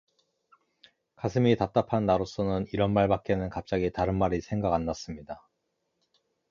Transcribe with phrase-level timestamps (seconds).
[1.15, 5.47] 가슴이 답답한 나로서는 이런 말밖에는 갑자기 다른 말이 생각 안 났습니다.